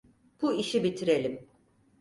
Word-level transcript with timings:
Bu 0.41 0.53
işi 0.55 0.83
bitirelim. 0.83 1.47